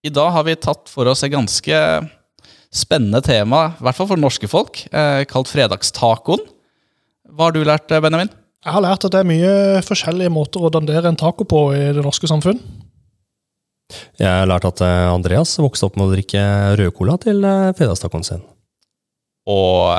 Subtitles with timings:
[0.00, 1.78] I dag har vi tatt for oss et ganske
[2.72, 6.40] spennende tema, i hvert fall for norske folk, eh, kalt fredagstacoen.
[7.28, 8.30] Hva har du lært, eh, Benjamin?
[8.64, 11.92] Jeg har lært at det er mye forskjellige måter å dandere en taco på i
[11.92, 12.60] det norske samfunn.
[14.18, 17.42] Jeg har lært at eh, Andreas vokste opp med å drikke rødcola til
[17.76, 18.42] fredagstacoen sin.
[19.46, 19.96] Og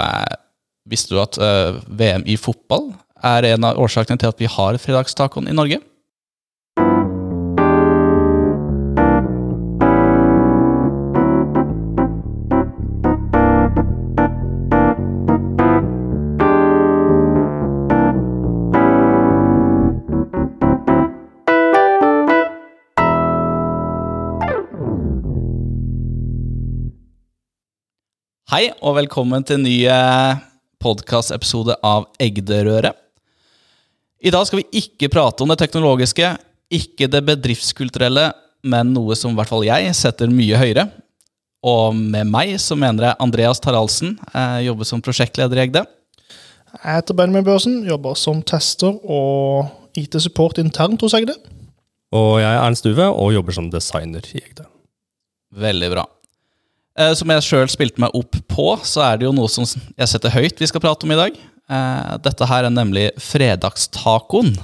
[0.90, 1.38] visste du at
[1.90, 5.82] VM i fotball er en av årsakene til at vi har fredagstacoen i Norge?
[28.52, 29.78] Hei, og velkommen til en ny
[30.84, 32.98] podkastepisode av Egderøret.
[34.20, 36.34] I dag skal vi ikke prate om det teknologiske,
[36.68, 38.26] ikke det bedriftskulturelle,
[38.68, 40.90] men noe som i hvert fall jeg setter mye høyere.
[41.64, 45.88] Og med meg så mener jeg Andreas Taraldsen, jeg jobber som prosjektleder i Egde.
[46.76, 51.40] Jeg heter Benjamin Børsen, jobber som tester og IT-support internt hos Egde.
[52.12, 54.68] Og jeg er Ernst Uve og jobber som designer i Egde.
[55.56, 56.12] Veldig bra.
[57.00, 60.12] Eh, Som jeg sjøl spilte meg opp på, så er det jo noe som jeg
[60.12, 61.38] setter høyt vi skal prate om i dag.
[61.72, 64.56] Eh, Dette her er nemlig fredagstacoen.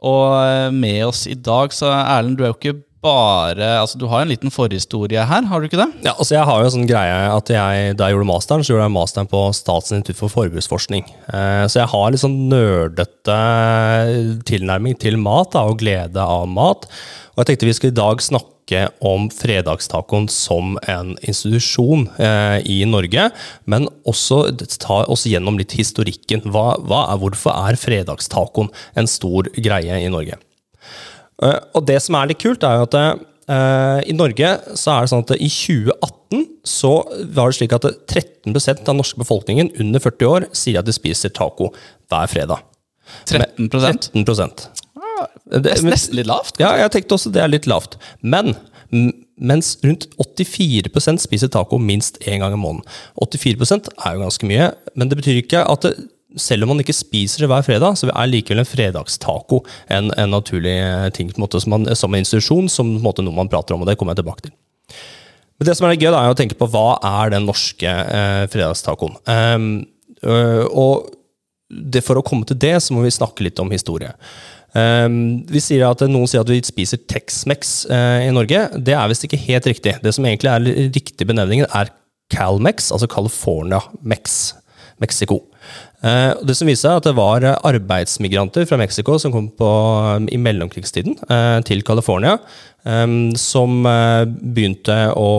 [0.00, 4.04] Og eh, med oss i dag, så Erlend, du er jo ikke bare Altså, du
[4.12, 5.86] har en liten forhistorie her, har du ikke det?
[6.04, 8.74] Ja, altså jeg har jo en sånn greie at jeg, Da jeg gjorde masteren, så
[8.74, 11.06] gjorde jeg masteren på Statsinstitutt for forbruksforskning.
[11.32, 13.38] Eh, så jeg har litt sånn nerdete
[14.48, 16.84] tilnærming til mat da, og glede av mat.
[17.32, 18.59] Og jeg tenkte vi skulle i dag snakke
[19.04, 23.28] om fredagstacoen som en institusjon eh, i Norge,
[23.70, 24.42] men også
[24.80, 26.44] ta oss gjennom litt historikken.
[26.50, 30.38] Hva, hva er, hvorfor er fredagstacoen en stor greie i Norge?
[31.42, 35.06] Eh, og det som er litt kult, er jo at eh, i Norge så er
[35.06, 36.92] det sånn at i 2018 så
[37.34, 40.94] var det slik at 13 av den norske befolkningen under 40 år sier at de
[40.94, 41.72] spiser taco
[42.10, 42.62] hver fredag.
[43.26, 44.24] 13 13
[45.50, 46.60] Det er nesten litt lavt.
[46.62, 47.98] Ja, jeg tenkte også det er litt lavt.
[48.22, 48.54] Men
[49.40, 52.86] mens rundt 84% spiser taco minst én gang i måneden.
[53.22, 55.94] 84% er jo ganske mye, men det betyr ikke at det,
[56.38, 60.30] selv om man ikke spiser det hver fredag, så er likevel en fredagstaco en, en
[60.30, 60.76] naturlig
[61.16, 63.50] ting på en måte, som, man, som en institusjon, som på en måte, noe man
[63.50, 64.54] prater om, og det kommer jeg tilbake til.
[65.58, 68.44] Men det som er gøy, da, er å tenke på hva er den norske eh,
[68.52, 69.18] fredagstacoen.
[69.26, 69.66] Um,
[70.24, 71.10] øh, og
[71.68, 74.14] det, for å komme til det, så må vi snakke litt om historie.
[74.78, 78.66] Ehm, vi sier at Noen sier at vi spiser Tex-Mex uh, i Norge.
[78.78, 79.96] Det er visst ikke helt riktig.
[80.04, 81.90] Det som egentlig er riktig benevningen, er
[82.30, 84.54] Calmex, altså California Mex.
[85.00, 85.40] Mexico.
[86.04, 89.70] Uh, det som viser seg at det var eh, arbeidsmigranter fra Mexico som kom på,
[90.32, 92.36] i mellomkrigstiden uh, til California,
[92.84, 93.06] eh,
[93.40, 95.30] som uh, begynte å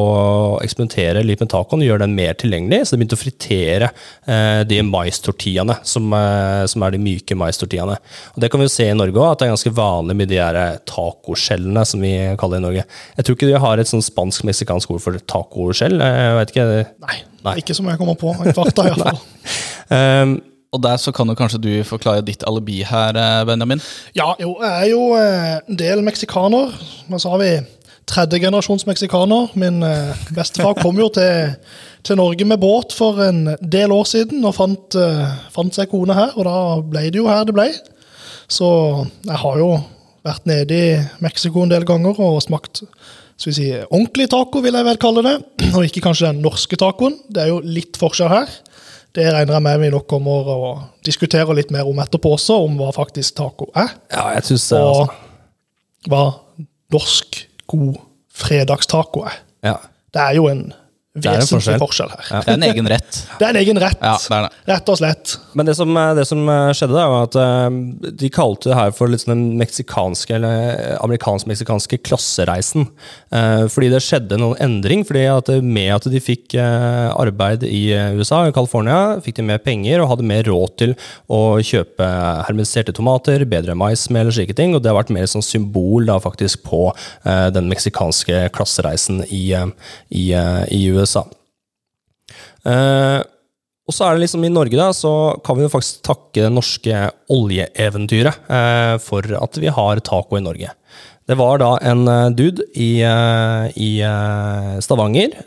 [0.63, 2.83] eksperimentere litt med tacoen, gjøre den mer tilgjengelig.
[2.85, 7.97] Så de begynte å fritere uh, de maistortillaene, som, uh, som er de myke maistortillaene.
[8.35, 10.31] Og det kan vi jo se i Norge òg, at det er ganske vanlig med
[10.31, 12.85] de eh, tacoskjellene, som vi kaller det i Norge.
[13.17, 15.97] Jeg tror ikke de har et sånn spansk-meksikansk ord for tacoskjell.
[16.01, 16.69] Jeg vet ikke.
[17.07, 17.57] Nei, Nei.
[17.63, 18.33] ikke som jeg kommer på.
[18.45, 19.21] I farta, i hvert fall.
[19.91, 20.37] Um,
[20.71, 23.81] Og der så kan jo kanskje du forklare ditt alibi her, eh, Benjamin.
[24.15, 26.71] Ja, jo, jeg er jo eh, en del meksikaner.
[27.11, 27.49] Men har vi
[28.07, 29.51] tredjegenerasjons meksikaner.
[29.59, 31.57] Min eh, bestefar kom jo til,
[32.07, 34.95] til Norge med båt for en del år siden og fant,
[35.51, 36.57] fant seg kone her, og da
[36.87, 37.67] ble det jo her det ble.
[38.47, 38.69] Så
[39.27, 39.73] jeg har jo
[40.23, 42.85] vært nede i Mexico en del ganger og smakt
[43.41, 45.37] skal vi si, ordentlig taco, vil jeg vel kalle det.
[45.75, 47.15] Og ikke kanskje den norske tacoen.
[47.25, 48.51] Det er jo litt forskjell her.
[49.15, 50.71] Det regner jeg med vi nok kommer å
[51.05, 53.91] diskutere litt mer om etterpå også, om hva faktisk taco er.
[54.13, 55.01] ja, jeg synes det, altså.
[56.05, 56.21] Og hva
[56.95, 57.41] norsk
[57.71, 57.99] god
[58.31, 59.41] fredagstaco er.
[59.67, 59.75] Ja.
[60.11, 60.63] Det er jo en
[61.15, 61.79] vesentlig forskjell.
[61.81, 62.11] forskjell.
[62.15, 62.45] her.
[62.45, 63.17] Det er en egen rett.
[63.41, 64.51] Det er en egen rett, Ja, det er det.
[64.71, 65.33] rett og slett.
[65.57, 66.45] Men det som, det som
[66.77, 70.95] skjedde, da, var at eh, de kalte det her for litt sånn den meksikanske, eller
[71.01, 72.85] amerikansk-meksikanske klassereisen.
[73.33, 75.03] Eh, Fordi det skjedde noen endring.
[75.07, 79.47] fordi at Med at de fikk eh, arbeid i eh, USA, i California, fikk de
[79.49, 80.95] mer penger og hadde mer råd til
[81.27, 82.07] å kjøpe
[82.47, 84.75] hermetiserte tomater, bedre maismel og slike ting.
[84.77, 86.85] Og det har vært mer sånn symbol da faktisk på
[87.25, 89.67] eh, den meksikanske klassereisen i, eh,
[90.09, 91.00] i, eh, i USA.
[92.67, 93.19] Eh,
[93.89, 96.51] og så er det liksom i Norge da, så kan vi jo faktisk takke det
[96.53, 100.71] norske oljeeventyret eh, for at vi har taco i Norge.
[101.31, 105.37] Det var da en eh, dude i, eh, i eh, Stavanger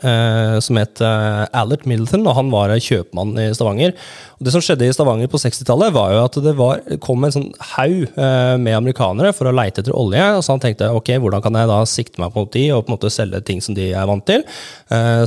[0.65, 3.93] som het Allert Middleton, og han var kjøpmann i Stavanger.
[4.39, 7.33] Og det som skjedde i Stavanger på 60-tallet, var jo at det var, kom en
[7.35, 10.23] sånn haug med amerikanere for å leite etter olje.
[10.37, 12.91] og Så han tenkte ok, hvordan kan jeg da sikte meg mot de og på
[12.91, 14.45] en måte selge ting som de er vant til.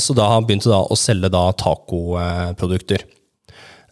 [0.03, 3.07] Så da han begynte da å selge da tacoprodukter.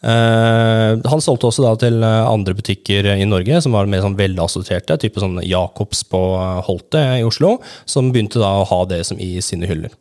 [0.04, 4.18] Eh, han solgte også da til eh, andre butikker i Norge som var mer sånn
[4.18, 7.56] velassorterte, type sånn Jacobs på eh, Holte i Oslo,
[7.88, 9.94] som begynte da å ha det som i sine hyller.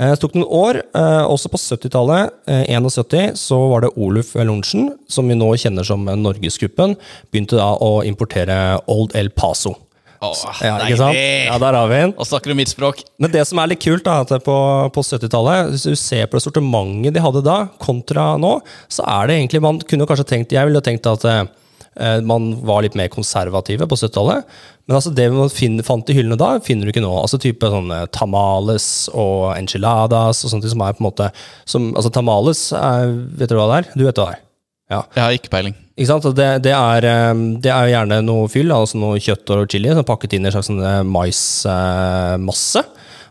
[0.00, 4.32] Eh, Det tok noen år, uh, også på 70-tallet, eh, 71, så var det Oluf
[4.34, 6.96] Lorentzen, som vi nå kjenner som Norgesgruppen,
[7.30, 9.76] begynte da å importere Old El Paso.
[10.20, 11.16] Åh, Ja, ikke sant?
[11.16, 12.10] Ja, der har vi den.
[12.20, 13.00] Og snakker du mitt språk?
[13.18, 14.56] Men det som er litt kult, da, at på,
[14.92, 18.58] på 70-tallet, hvis du ser på det sortimentet de hadde da, kontra nå,
[18.92, 22.84] så er det egentlig Man kunne kanskje tenkt Jeg ville tenkt at eh, man var
[22.84, 24.44] litt mer konservative på 70-tallet.
[24.86, 27.14] Men altså det man finner, fant i hyllene da, finner du ikke nå.
[27.22, 31.32] Altså type sånne tamales og enchiladas og sånt som er på en måte
[31.64, 33.92] som, Altså tamales, er, vet du hva det er?
[33.96, 34.46] Du vet hva det er?
[34.90, 35.04] Ja.
[35.14, 35.76] Jeg har ikke peiling.
[35.94, 36.26] Ikke sant?
[36.36, 40.02] Det, det, er, eh, det er gjerne noe fyll, altså noe kjøtt og chili, som
[40.02, 42.84] er pakket inn i en slags sånn, eh, maismasse.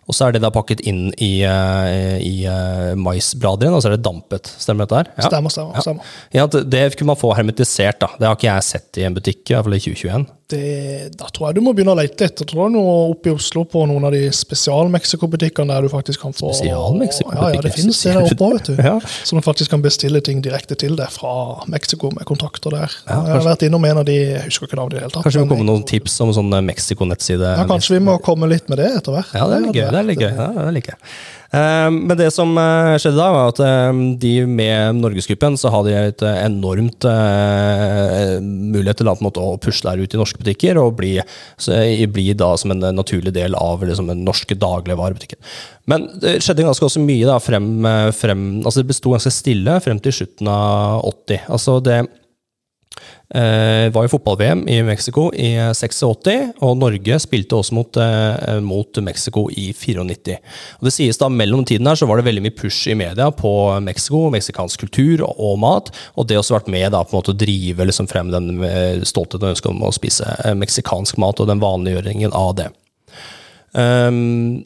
[0.09, 3.91] Og så er det da pakket inn i, i, i eh, maisblader igjen, og så
[3.91, 4.49] er det dampet.
[4.57, 5.11] Stemmer dette her?
[5.19, 5.27] Ja.
[5.27, 5.85] Stemmer, stemmer.
[5.85, 6.15] stemmer.
[6.33, 8.09] Ja, det, det kunne man få hermetisert, da.
[8.17, 10.25] Det har ikke jeg sett i en butikk, i hvert fall i 2021.
[10.49, 12.25] Det, da tror jeg du må begynne å lete.
[12.25, 16.23] Jeg tror jeg, noe oppe i Oslo på noen av de spesial-Mexico-butikkene der du faktisk
[16.23, 16.49] kan få?
[16.65, 18.75] Ja, ja, det finnes det der oppe vet du.
[18.89, 18.95] Ja.
[19.05, 22.95] Så du faktisk kan bestille ting direkte til deg fra Mexico med kontakter der.
[23.05, 25.13] Ja, jeg har vært innom en av de, jeg husker ikke navnet i det hele
[25.13, 25.27] tatt.
[25.27, 27.53] Kanskje vi må komme med noen tips om sånn Mexico-nettside?
[27.59, 29.35] ja, kanskje vi må komme litt med det etter hvert.
[29.35, 29.85] Ja, det er litt gøy.
[29.89, 30.31] Det er litt gøy.
[30.33, 31.13] Ja, det liker jeg.
[31.51, 35.93] Eh, Men det som eh, skjedde da, var at eh, de med Norgesgruppen så hadde
[35.93, 40.97] de et eh, enormt eh, mulighet til å, pushe der ut i norske butikker og
[40.99, 41.15] bli,
[42.13, 45.41] bli da som en naturlig del av liksom, den norske dagligvarebutikken.
[45.89, 47.69] Men det skjedde ganske også mye da, frem,
[48.13, 51.47] frem altså Det besto ganske stille frem til slutten av 80.
[51.49, 52.03] Altså det
[53.35, 59.01] eh, var jo fotball-VM i Mexico i 86, og Norge spilte også mot, eh, mot
[59.05, 60.39] Mexico i 94.
[60.79, 63.29] Og det sies da Mellom tiden her så var det veldig mye push i media
[63.31, 63.51] på
[63.85, 67.19] Mexico, meksikansk kultur og, og mat, og det har også vært med da på en
[67.21, 71.21] måte å drive liksom frem den eh, stoltheten og ønsket om å spise eh, meksikansk
[71.21, 72.71] mat og den vanliggjøringen av det.
[73.69, 74.65] Um,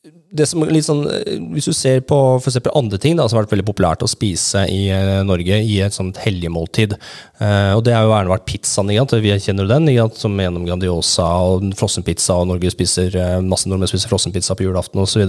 [0.00, 3.38] det som er litt sånn, eh, Hvis du ser på for andre ting da, som
[3.38, 6.94] har vært veldig populært å spise i eh, Norge i et sånt helgemåltid,
[7.40, 8.90] eh, og det har jo gjerne vært pizzaen.
[9.20, 14.08] Vi kjenner den, som gjennom Grandiosa og frossenpizza, og Norge spiser, eh, masse nordmenn spiser
[14.08, 15.26] frossenpizza på julaften osv.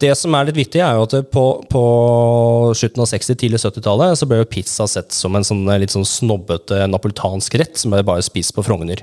[0.00, 1.80] Det som er litt viktig, er jo at på, på
[2.78, 6.06] slutten av 60-, tidlig 70-tallet så ble jo pizza sett som en sånn litt sånn
[6.08, 9.02] snobbete napolitansk rett som ble bare spist på Frogner.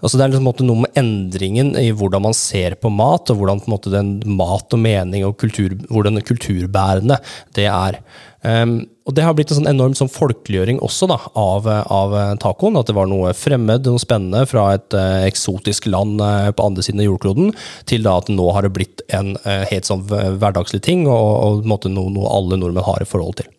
[0.00, 3.60] Altså det er liksom noe med endringen i hvordan man ser på mat, og hvordan
[3.60, 7.20] på en måte den mat og mening og kultur, hvordan kulturbærende
[7.58, 8.00] det er.
[8.46, 12.76] Um, og det har blitt en sånn enorm sånn folkeliggjøring også da, av, av tacoen.
[12.78, 16.84] At det var noe fremmed, noe spennende fra et uh, eksotisk land uh, på andre
[16.86, 17.50] siden av jordkloden,
[17.90, 21.68] til da at nå har det blitt en uh, helt sånn hverdagslig ting, og, og
[21.68, 23.50] måte noe, noe alle nordmenn har i forhold til.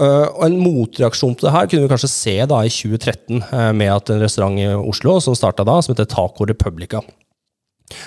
[0.00, 3.92] Og En motreaksjon til det her kunne vi kanskje se da i 2013, uh, med
[3.94, 7.04] at en restaurant i Oslo som starta da, som heter Taco Republica.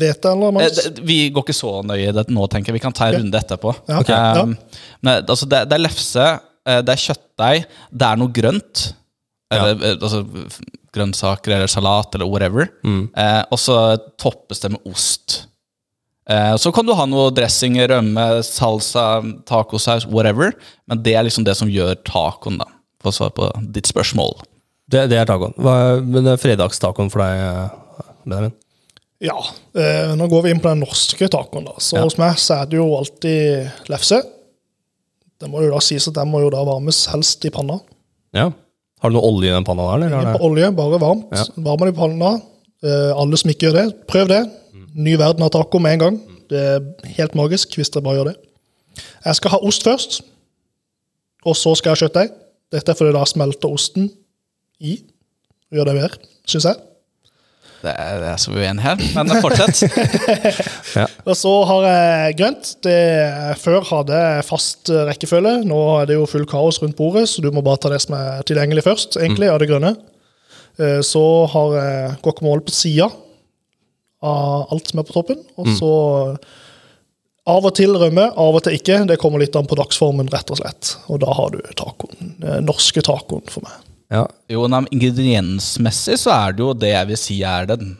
[0.00, 2.78] vet jeg, eller Eh, Vi går ikke så nøye i det nå, tenker jeg.
[2.80, 3.74] Vi kan ta en runde etterpå.
[3.88, 4.14] Ja, Okay.
[4.42, 4.80] Um, Ja.
[5.02, 6.26] Men altså, det, det er lefse,
[6.68, 8.86] eh, det er kjøttdeig, det er noe grønt.
[9.50, 10.24] Eller, eh, altså,
[10.94, 12.68] grønnsaker eller salat eller whatever.
[12.84, 13.76] Eh, og så
[14.18, 15.46] toppes det med ost.
[16.30, 20.52] Eh, så kan du ha noe dressing, rømme, salsa, tacosaus, whatever.
[20.90, 22.68] Men det er liksom det som gjør tacoen, da.
[23.02, 24.36] For å svare på ditt spørsmål.
[24.90, 25.54] Det, det er tacoen.
[25.58, 28.52] Hva, men fredagstacoen for deg, eh, Benjamin?
[29.20, 29.36] Ja,
[29.76, 31.66] eh, nå går vi inn på den norske tacoen.
[31.68, 31.74] da.
[31.78, 32.02] Så Ja.
[32.04, 34.22] hos meg så er det jo alltid lefse.
[35.40, 37.80] Det må jo da sies at den må jo da varmes helst i panna.
[38.32, 38.50] Ja.
[39.00, 40.06] Har du noe olje i den panna der?
[40.06, 40.20] Eller?
[40.20, 41.28] Ingen olje, bare varmt.
[41.32, 41.44] Ja.
[41.56, 42.42] Varmer det i panna.
[42.82, 44.50] Eh, alle som ikke gjør det, prøv det.
[44.94, 46.20] Ny verden av taco med en gang.
[46.48, 46.80] Det er
[47.16, 48.36] helt magisk hvis dere bare gjør det.
[49.24, 50.20] Jeg skal ha ost først,
[51.46, 52.30] og så skal jeg ha kjøttdeig.
[52.72, 54.10] Dette er fordi da smelter osten
[54.80, 55.02] i.
[55.72, 56.76] Gjør det mer, syns jeg.
[57.80, 59.78] Det er, det er så uenig her, men fortsett.
[61.28, 62.72] Og så har jeg grønt.
[62.84, 62.96] Det
[63.62, 65.54] før hadde jeg fast eh, rekkefølge.
[65.68, 68.16] Nå er det jo full kaos rundt bordet, så du må bare ta det som
[68.18, 69.94] er tilgjengelig først, egentlig, av det grønne.
[70.80, 73.08] Eh, Så har jeg guacamole på sida
[74.20, 75.40] av alt som er på toppen.
[75.56, 75.92] Og så
[77.50, 79.00] av og til rømme, av og til ikke.
[79.08, 80.92] Det kommer litt an på dagsformen, rett og slett.
[81.08, 82.34] Og da har du tacoen.
[82.44, 83.78] Den norske tacoen for meg.
[84.12, 84.26] Ja.
[84.50, 87.92] Jo, nei, Ingrediensmessig så er det jo det jeg vil si er den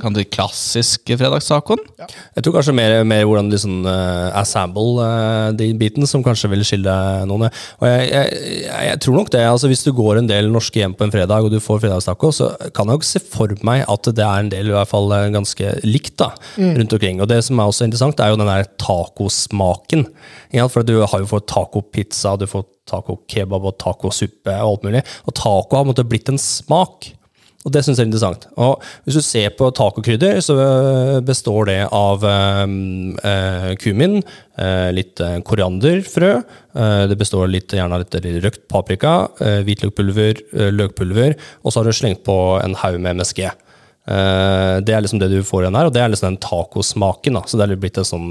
[0.00, 1.82] kan du, klassiske fredagstacoen.
[1.98, 6.48] Jeg tror kanskje mer, mer hvordan du sånn uh, assemble uh, den biten som kanskje
[6.54, 6.94] vil skille
[7.28, 7.48] noen.
[7.50, 9.42] Og jeg, jeg, jeg, tror nok det.
[9.44, 12.32] altså Hvis du går en del norske hjem på en fredag og du får fredagstaco,
[12.32, 15.12] så kan jeg nok se for meg at det er en del i hvert fall
[15.12, 17.20] eh, ganske likt da, rundt omkring.
[17.20, 20.08] Og det som er også interessant, er jo den der tacosmaken.
[20.56, 20.68] Ja.
[20.72, 25.02] For du har jo fått tacopizza, du får taco-kebab og tacosuppe og alt mulig.
[25.28, 27.12] Og taco har måte blitt en smak.
[27.66, 28.46] Og det syns jeg er interessant.
[28.56, 34.20] Og hvis du ser på tacokrydder, så øh, består det av um, uh, kumin,
[34.56, 40.44] eh, litt uh, korianderfrø, eh, det består litt, gjerne av litt røkt paprika, uh, hvitløkpulver,
[40.70, 43.50] løkpulver, og så har du slengt på en haug med MSG.
[44.08, 47.34] Det er liksom det du får igjen her, og det er liksom den tacosmaken.
[47.36, 48.30] da, så det er litt blitt en sånn,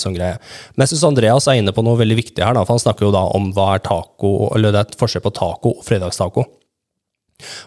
[0.00, 0.38] sånn greie.
[0.72, 3.04] Men jeg synes Andreas er inne på noe veldig viktig her, da, for han snakker
[3.04, 6.46] jo da om hva er taco, eller det er et forskjell på taco og fredagstaco.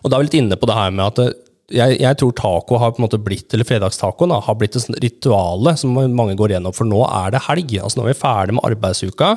[0.04, 1.36] Og da er vi litt inne på det her med at det-
[1.72, 4.98] jeg, jeg tror taco har på en måte blitt, eller fredagstacoen da, har blitt et
[5.00, 7.72] rituale som mange går gjennom, for nå er det helg.
[7.80, 9.30] altså Nå er vi ferdig med arbeidsuka.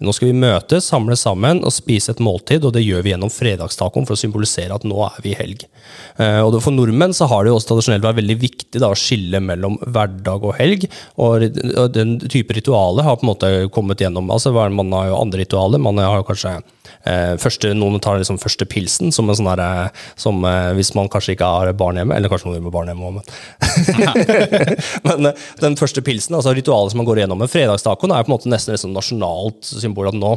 [0.00, 3.32] Nå skal vi møtes, samles sammen og spise et måltid, og det gjør vi gjennom
[3.32, 5.66] fredagstacoen for å symbolisere at nå er vi i helg.
[6.16, 8.98] Eh, og For nordmenn så har det jo også tradisjonelt vært veldig viktig da, å
[8.98, 10.88] skille mellom hverdag og helg,
[11.20, 11.44] og
[11.92, 14.32] den type ritualer har på en måte kommet gjennom.
[14.32, 15.82] altså Man har jo andre ritualer.
[15.82, 16.62] Man har kanskje
[17.04, 21.10] Eh, første, noen tar liksom første pilsen som en sånn derre som eh, Hvis man
[21.12, 23.24] kanskje ikke har barn hjemme, eller kanskje noen gjør med barn hjemme òg, men,
[25.08, 28.32] men eh, den første pilsen, altså ritualet som man går igjennom med fredagstacoen, er på
[28.32, 30.36] en måte nesten et nasjonalt symbol at nå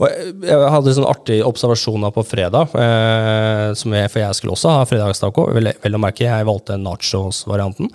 [0.00, 4.86] og jeg, hadde sånn artig observasjon på fredag, eh, jeg, for jeg skulle også ha
[4.88, 5.44] fredagstaco.
[5.52, 7.90] Vel, vel å merke, jeg valgte nachos-varianten,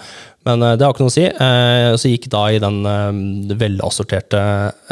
[0.45, 1.25] men eh, det har ikke noe å si.
[1.25, 4.41] Eh, så gikk da i den eh, velassorterte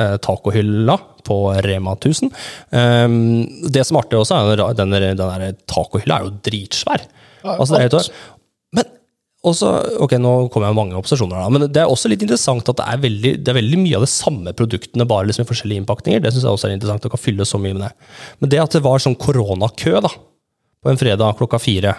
[0.01, 2.33] eh, tacohylla på Rema 1000.
[2.81, 3.19] Eh,
[3.69, 7.05] det som er artig også, er den, den der tacohylla er jo dritsvær.
[7.43, 8.11] Altså, det er helt,
[8.73, 8.91] men
[9.43, 9.71] også,
[10.05, 12.79] ok, Nå kommer jeg med mange opposisjoner, da, men det er også litt interessant at
[12.79, 15.83] det er veldig, det er veldig mye av de samme produktene, bare liksom i forskjellige
[15.83, 16.23] innpakninger.
[16.23, 17.03] Det synes jeg også er interessant.
[17.03, 17.91] Det kan fylle så mye med det.
[18.39, 20.11] Men det at det var sånn koronakø da,
[20.83, 21.95] på en fredag klokka fire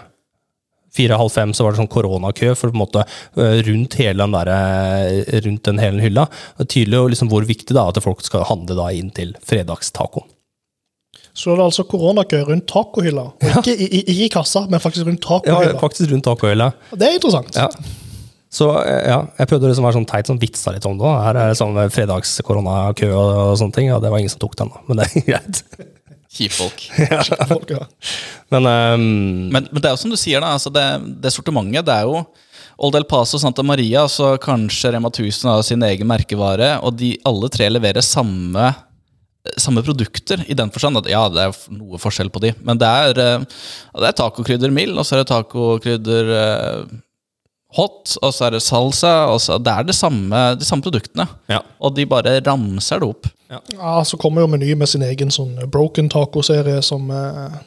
[0.94, 4.36] Fire-halv fem så var det sånn koronakø for på en måte øh, rundt hele den,
[4.36, 6.28] der, øh, rundt den hele hylla.
[6.54, 9.34] Det er tydelig liksom hvor viktig det er at folk skal handle da inn til
[9.42, 10.28] fredagstacoen.
[11.34, 13.24] Så det altså koronakø rundt tacohylla.
[13.42, 13.58] Ja.
[13.58, 16.70] Ikke i, i, i kassa, men faktisk rundt Ja, faktisk rundt tacohylla.
[16.94, 17.56] Det er interessant.
[17.58, 17.66] Ja.
[18.54, 21.02] Så eh, ja, jeg prøvde liksom å være sånn teit, sånn vitsa litt om det.
[21.02, 21.16] da.
[21.26, 24.54] Her er det sånn fredagskoronakø og, og sånne ting, og det var ingen som tok
[24.60, 24.84] den, da.
[24.86, 25.62] Men det er greit.
[26.34, 26.86] Kjipfolk.
[27.50, 27.82] Folk, ja.
[28.54, 29.04] Men um,
[29.54, 30.54] Men, men det er jo som du sier, da.
[30.54, 30.86] Altså det,
[31.22, 32.22] det sortimentet det er jo
[32.82, 37.12] Old El Paso Santa Maria, så kanskje Rema 1000 har sin egen merkevare, og de
[37.26, 38.72] alle tre leverer samme,
[39.60, 42.88] samme produkter, i den forstand at ja, det er noe forskjell på de, men det
[42.88, 43.64] er, eh,
[44.00, 46.94] det er tacokrydder mild, og så er det tacokrydder eh,
[47.76, 51.26] hot, og så er det salsa, og så det er det samme, de samme produktene.
[51.50, 51.60] ja.
[51.80, 53.28] Og de bare ramser det opp.
[53.50, 57.58] ja, Så kommer jo Meny med sin egen sånn broken taco-serie som eh,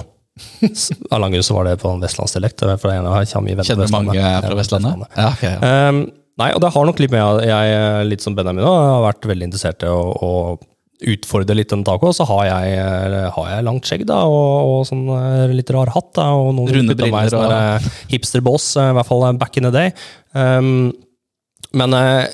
[0.72, 2.60] S- Av lang grunn så var det på en vestlandsdialekt.
[2.80, 5.06] For jeg har kommer mye venner Kjenner du mange Ja, fra Vestlandet?
[5.16, 5.88] Ja, ok, ja.
[5.90, 5.98] Um,
[6.40, 9.12] nei, og det har nok litt med at jeg, eh, litt som Benjamin, også, har
[9.12, 10.58] vært veldig interessert i å, å
[11.00, 12.12] utfordre litt den taco.
[12.16, 15.92] Så har jeg, eh, har jeg langt skjegg da, og, og sånn eh, litt rar
[15.94, 16.10] hatt.
[16.16, 19.10] Da, og noen Runde putter meg i briller sånn der, eh, hipsterboss, eh, i hvert
[19.10, 19.94] fall back in the day.
[20.34, 20.92] Um,
[21.76, 22.24] men eh,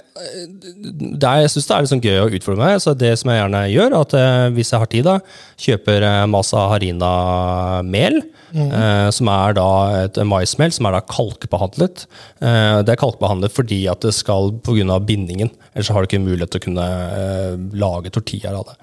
[0.87, 2.79] det er, jeg syns det er sånn gøy å utfordre meg.
[2.81, 5.17] Så det som jeg gjerne gjør, er at eh, hvis jeg har tid, da,
[5.61, 8.23] kjøper eh, Masa Harina-mel.
[8.57, 9.69] eh, som er da
[10.05, 12.07] et maismel som er da kalkbehandlet.
[12.41, 15.01] Eh, det er kalkbehandlet fordi at det skal pga.
[15.05, 15.51] bindingen.
[15.75, 16.87] Ellers har du ikke mulighet til å kunne
[17.21, 18.79] eh, lage tortillaer av det.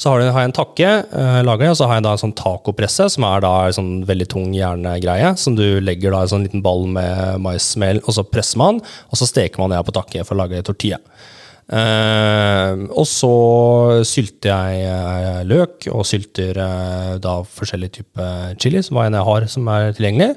[0.00, 2.34] Så har, jeg, en takke, eh, lager jeg, og så har jeg da en sånn
[2.38, 6.46] tacopresse, som er da en sånn veldig tung jerngreie, som du legger da en sånn
[6.48, 10.26] liten ball med maismel, og så presser man, og så steker man det på takke
[10.26, 11.00] for å lage tortilla.
[11.72, 13.32] Eh, og så
[14.04, 19.28] sylter jeg eh, løk, og sylter eh, da forskjellige typer chili, som hva enn jeg
[19.30, 20.34] har som er tilgjengelig.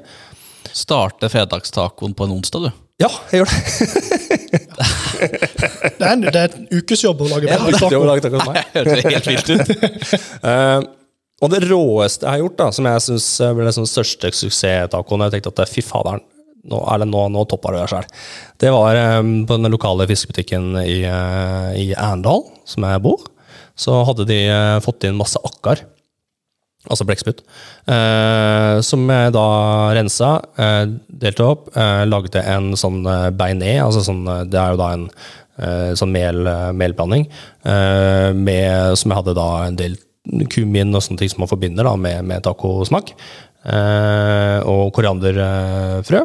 [0.76, 2.82] Starte fredagstacoen på en onsdag, du.
[3.02, 4.88] Ja, jeg gjør det.
[5.16, 8.62] Det er en, det er en ukesjobb å lage taco hos meg.
[8.76, 9.74] Helt vilt ut.
[10.44, 10.80] uh,
[11.44, 15.36] og det råeste jeg har gjort, da, som jeg syns ble den største suksesstacoen Jeg
[15.36, 16.24] tenkte at fy faderen,
[16.66, 18.06] nå, er det, nå, nå topper du deg sjøl.
[18.62, 23.26] Det var um, på den lokale fiskebutikken i, uh, i Arendal, som jeg bor.
[23.76, 25.84] Så hadde de uh, fått inn masse akkar.
[26.86, 27.42] Altså blekksprut,
[27.86, 29.46] Eh, som jeg da
[29.94, 30.86] rensa, eh,
[31.22, 33.78] delte opp, eh, lagde en sånn eh, beignet.
[33.84, 36.42] Altså sånn, eh, det er jo da en eh, sånn mel,
[36.74, 37.28] melblanding
[37.66, 39.96] med, som jeg hadde da en del
[40.52, 43.14] kumin og sånne ting som man forbinder da med, med tacosmak.
[43.66, 46.20] Og korianderfrø.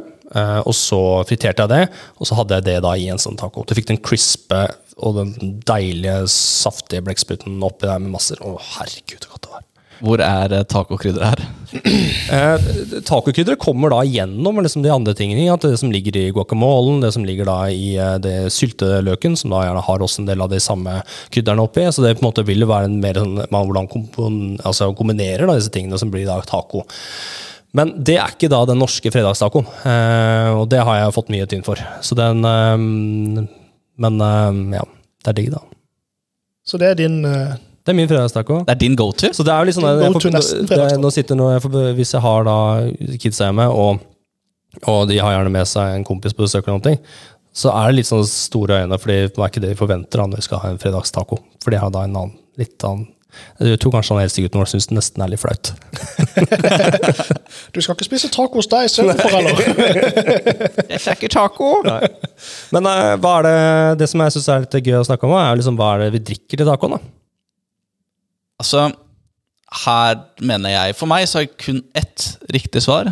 [0.67, 1.81] Og så friterte jeg det,
[2.19, 3.63] og så hadde jeg det da i en sånn taco.
[3.65, 4.61] Du fikk den crispe
[5.01, 8.41] og den deilige, saftige blekkspruten oppi der med masser.
[8.45, 9.65] Å, herregud, så godt det var.
[10.01, 11.47] Hvor er eh, tacokrydderet her?
[12.31, 12.63] Eh,
[13.07, 15.49] Tacokrydderet kommer da gjennom liksom de andre tingene.
[15.51, 19.51] At det som ligger i guacamolen, det som ligger da i eh, det sylteløken, som
[19.51, 20.97] da gjerne har også en del av de samme
[21.33, 21.83] krydderne oppi.
[21.91, 24.37] Så det på en måte vil jo være en mer sånn, man hvordan kompon,
[24.67, 26.85] altså kombinerer da disse tingene som blir da taco.
[27.77, 31.47] Men det er ikke da den norske fredagstacoen, eh, og det har jeg fått mye
[31.51, 31.79] tynn for.
[32.03, 32.87] Så den eh,
[34.01, 34.87] Men eh, ja,
[35.23, 35.63] det er digg, da.
[36.67, 38.59] Så det er din eh, Det er min fredagstaco.
[38.67, 39.31] Det er din go-to?
[39.33, 40.99] Så det er jo liksom Go jeg får- det.
[41.01, 42.57] Nå sitter nå, jeg får, Hvis jeg har da
[43.23, 44.03] kidsa hjemme, og,
[44.85, 46.99] og de har gjerne med seg en kompis på besøk, eller noe,
[47.51, 50.27] så er det litt sånn store øyne, for det er ikke det vi forventer da
[50.29, 51.41] når vi skal ha en fredagstaco.
[51.63, 53.09] For de har da en annen, litt annen
[53.59, 55.71] Jeg tror kanskje han eldste gutten vår syns det nesten er litt flaut.
[57.71, 59.55] Du skal ikke spise taco hos deg, sønnforelder.
[60.91, 61.69] Jeg fikk ikke taco!
[62.75, 63.55] Men uh, hva er det,
[64.01, 66.09] det som jeg syns er litt gøy å snakke om, er liksom, hva er det
[66.17, 66.97] vi drikker til tacoen?
[66.97, 66.99] da?
[68.61, 68.91] Altså,
[69.85, 73.09] her mener jeg For meg så er det kun ett riktig svar,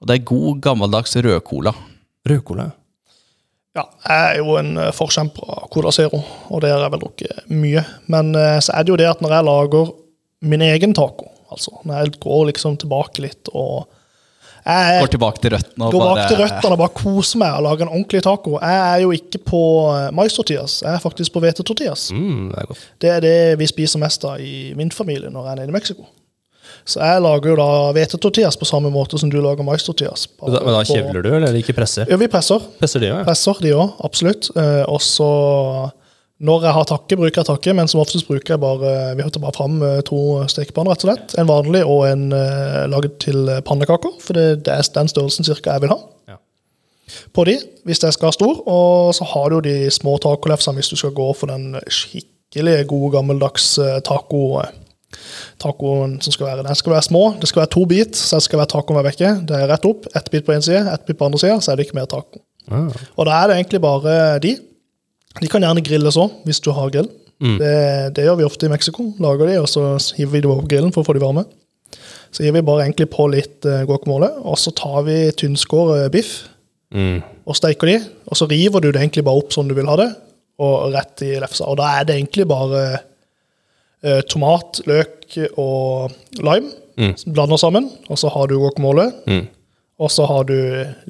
[0.00, 1.72] og det er god, gammeldags rødcola.
[2.28, 2.70] Rødcola.
[3.74, 7.00] Ja, jeg er jo en eh, forkjemper av Cola Zero, og det har jeg vel
[7.02, 7.82] drukket mye.
[8.12, 9.90] Men eh, så er det jo det at når jeg lager
[10.46, 13.88] min egen taco, altså når jeg går liksom tilbake litt og
[14.64, 17.56] jeg Går tilbake til røttene og går bare bak til røttene og bare koser meg
[17.58, 18.56] og lager en ordentlig taco.
[18.56, 19.62] Jeg er jo ikke på
[20.16, 22.06] mais-tortillas, jeg er faktisk på hvetetortillas.
[22.16, 22.84] Mm, det er.
[23.04, 25.76] Det er det vi spiser mest av i min familie når jeg er nede i
[25.76, 26.08] Mexico.
[26.88, 30.26] Så jeg lager jo da hvetetortillas på samme måte som du lager maistortillas.
[30.40, 32.08] Men da, men da kjevler du, eller ikke presser?
[32.08, 32.64] Ja, vi presser.
[32.80, 33.26] Presser de òg, ja.
[33.28, 34.50] Presser de òg, absolutt.
[34.56, 35.28] Eh, og så
[36.42, 39.40] når jeg har takke, bruker jeg takke, men som oftest bruker jeg bare Vi hørte
[39.42, 40.18] bare fram eh, to
[40.50, 41.36] stekepanner, rett og slett.
[41.38, 44.16] En vanlig og en uh, laget til pannekaker.
[44.20, 45.98] For det, det er den størrelsen cirka jeg vil ha.
[46.32, 46.40] Ja.
[47.36, 47.54] På de,
[47.86, 48.62] hvis jeg skal ha stor.
[48.66, 52.80] Og så har du jo de små tacolefsene hvis du skal gå for den skikkelig
[52.90, 54.42] gode, gammeldags eh, taco.
[54.64, 54.80] eh,
[55.62, 57.24] Tacoen som skal være Den skal være små.
[57.38, 59.32] Det skal være to bit, så det skal være tacoen hver uke.
[59.46, 60.08] Det er rett opp.
[60.18, 62.10] Ett bit på én side, ett bit på andre sida, så er det ikke mer
[62.10, 62.42] taco.
[62.66, 62.90] Ah.
[63.14, 64.56] Og da er det egentlig bare de.
[65.42, 67.08] De kan gjerne grilles òg, hvis du har grill.
[67.40, 69.08] Det, det gjør vi ofte i Mexico.
[69.20, 69.82] Lager de, og så
[70.16, 71.42] hiver vi dem på grillen for å få de varme.
[72.34, 76.48] Så gir vi bare egentlig på litt uh, guacamole, og så tar vi tynnskåret biff.
[76.94, 77.24] Mm.
[77.50, 77.96] og steiker de.
[78.30, 80.06] Og så river du det egentlig bare opp sånn du vil ha det,
[80.62, 81.66] og rett i lefsa.
[81.66, 82.82] Og da er det egentlig bare
[84.04, 87.16] eh, tomat, løk og lime Mm.
[87.34, 87.88] blander sammen.
[88.06, 89.48] Og så har du guacamole, Mm.
[89.98, 90.54] og så har du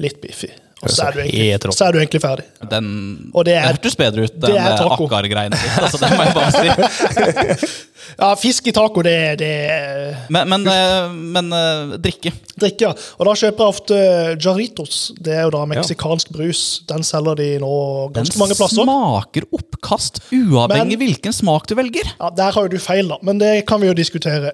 [0.00, 0.50] litt biff i.
[0.84, 2.44] Og så er, du egentlig, så er du egentlig ferdig.
[2.70, 2.86] Den
[3.34, 5.78] Og det er- det hørtes bedre ut enn eh, akkar-greiene ditt.
[5.82, 7.80] Altså, det må jeg bare si.
[8.18, 12.30] Ja, fisk i taco, det, det er Men, men, eh, men eh, drikke.
[12.60, 12.84] drikke.
[12.84, 12.90] ja.
[13.18, 13.96] Og da kjøper jeg ofte
[14.44, 14.98] Jarritos.
[15.18, 16.60] Det er jo da meksikansk brus.
[16.90, 17.70] Den selger de nå
[18.12, 18.84] Den ganske mange plasser.
[18.84, 22.12] Den smaker oppkast, uavhengig Men- hvilken smak du velger.
[22.20, 24.52] Ja, Der har jo du feil, da, men det kan vi jo diskutere.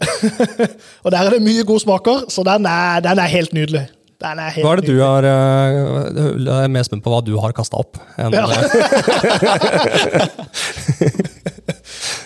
[1.04, 3.88] og der er det mye gode smaker, så den er, den er helt nydelig.
[4.20, 5.76] Den er helt Hva er det du har eh,
[6.44, 7.96] Jeg er mer spent på hva du har kasta opp.
[8.20, 8.46] enn- Ja.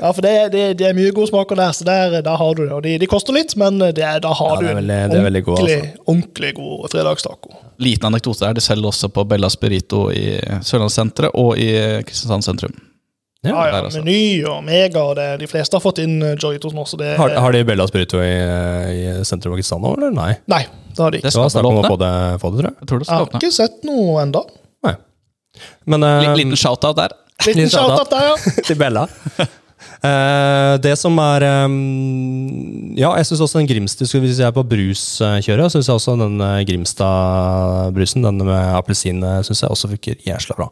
[0.01, 2.65] Ja, for det, det, det er mye gode smaker der, så der, der har du
[2.67, 2.73] det.
[2.77, 5.37] Og de, de koster litt, men det, er- da har Ja, det er du veldig-
[5.39, 6.03] er god, ordentlig, altså.
[6.13, 7.55] ordentlig god fredagstaco.
[7.81, 10.35] Liten anekdote her, de selger også på Bella Spirito i
[10.67, 11.71] Sørlandssenteret og i
[12.07, 12.75] Kristiansand sentrum.
[13.45, 13.51] Ja.
[13.55, 14.01] Ja, ja, altså.
[14.05, 17.35] Meny og Mega, og det, de fleste har fått inn eh, nå, så det Har,
[17.45, 20.31] har de Bella Spirito i, i sentrum av Kristiansand nå, eller nei?
[20.49, 20.63] Nei,
[20.97, 21.27] det har de ikke.
[21.29, 21.91] Det Det var skal snakk om å åpne.
[21.91, 22.77] få det, få det, tror jeg.
[22.81, 23.41] Jeg tror det Jeg har åpne.
[23.43, 24.25] ikke sett noe.
[24.85, 24.95] Nei.
[25.87, 27.15] Men eh, Liten shout-out der.
[27.47, 28.11] Liten Liten shout-out.
[28.11, 28.35] der, ja.
[28.69, 29.07] til Bella.
[30.05, 34.65] Uh, det som er um, Ja, jeg syns også den Grimstad Hvis jeg er på
[34.65, 40.21] bruskjøret, syns jeg også den eh, Grimstad-brusen, den med appelsin, syns synes jeg også funker
[40.29, 40.69] jæsla bra.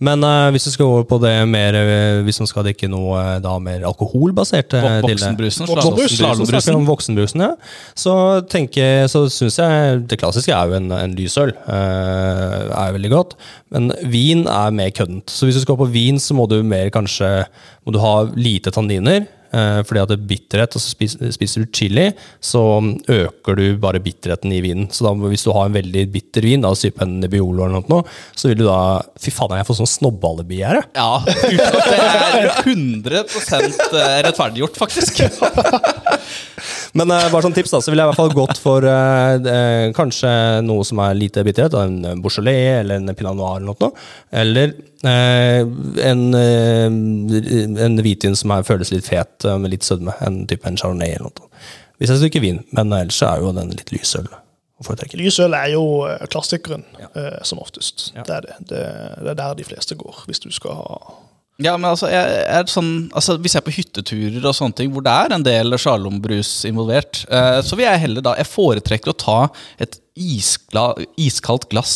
[0.00, 3.18] Men uh, hvis vi skal over på det mer eh, Hvis man skal drikke noe
[3.20, 5.68] eh, da mer alkoholbasert det- Voksenbrusen.
[5.68, 6.86] Slalåmbrusen.
[6.88, 7.50] voksenbrusen, ja.
[7.94, 8.14] Så
[8.48, 11.52] tenker så syns jeg det klassiske er jo en, en lysøl.
[11.68, 13.36] Uh, er veldig godt.
[13.74, 15.28] Men vin er mer køddent.
[15.28, 17.44] Så hvis du skal på vin, så må du mer kanskje
[17.84, 19.28] må du ha lite tanniner.
[19.52, 22.06] Eh, fordi at det er bitterhet, og så spiser, spiser du chili,
[22.40, 22.62] så
[23.10, 24.88] øker du bare bitterheten i vinen.
[24.94, 28.04] Så da, hvis du har en veldig bitter vin, da, type en Nebbiolo eller noe,
[28.34, 28.80] så vil du da
[29.20, 30.86] Fy faen, jeg får sånn snobbealibi her, jeg.
[30.96, 31.98] Ja, uten at det
[32.40, 35.20] er 100 rettferdiggjort, faktisk.
[36.98, 39.90] Men uh, bare sånn tips da, så ville jeg i hvert fall gått for uh,
[39.96, 40.30] kanskje
[40.66, 41.76] noe som er lite bitterhet.
[41.78, 43.92] En Beaujolais eller en Pinot Noir eller noe.
[44.42, 44.74] Eller
[45.96, 50.12] en, en hvitvin som er, føles litt fet med litt sødme.
[50.26, 51.48] En type en Chardonnay eller noe.
[52.00, 52.62] Hvis jeg stryker vin.
[52.76, 54.28] Men ellers er jo den litt lysøl.
[54.80, 55.18] å foretrekke.
[55.20, 55.84] Lysøl er jo
[56.32, 58.10] klassikeren, eh, som oftest.
[58.16, 58.24] Ja.
[58.24, 58.54] Det, er det.
[58.72, 58.84] Det,
[59.20, 60.96] det er der de fleste går, hvis du skal ha
[61.60, 64.92] Ja, men altså, jeg er sånn, altså Hvis jeg er på hytteturer og sånne ting
[64.94, 69.12] hvor det er en del sjalombrus involvert, eh, så vil jeg heller da Jeg foretrekker
[69.12, 69.40] å ta
[69.82, 71.94] et iskla, iskaldt glass